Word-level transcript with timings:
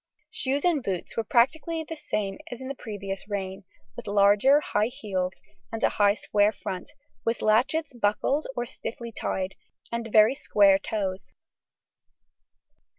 Shoes 0.31 0.65
and 0.65 0.81
boots 0.81 1.15
were 1.15 1.23
practically 1.23 1.83
the 1.87 1.95
same 1.95 2.39
as 2.51 2.59
in 2.59 2.69
the 2.69 2.73
previous 2.73 3.27
reign, 3.29 3.65
with 3.95 4.07
larger 4.07 4.59
high 4.59 4.87
heels 4.87 5.39
and 5.71 5.83
a 5.83 5.89
high 5.89 6.15
square 6.15 6.51
front, 6.51 6.89
with 7.23 7.43
latchets 7.43 7.93
buckled 7.93 8.47
or 8.55 8.65
stiffly 8.65 9.11
tied, 9.11 9.53
and 9.91 10.11
very 10.11 10.33
square 10.33 10.79
toes. 10.79 11.33